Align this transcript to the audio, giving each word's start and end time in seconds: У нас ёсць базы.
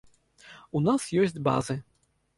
У 0.79 0.81
нас 0.87 1.05
ёсць 1.27 1.39
базы. 1.49 1.75